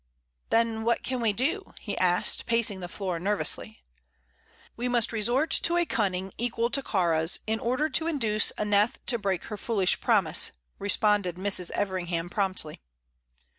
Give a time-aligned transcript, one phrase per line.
[0.49, 3.83] "Then what can we do?" he asked, pacing the floor nervously.
[4.75, 9.19] "We must resort to a cunning equal to Kāra's in order to induce Aneth to
[9.19, 11.69] break her foolish promise," responded Mrs.
[11.69, 12.81] Everingham, promptly.